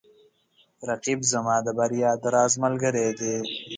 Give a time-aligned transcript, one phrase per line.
[0.87, 3.35] رقیب زما د بریا د راز ملګری دی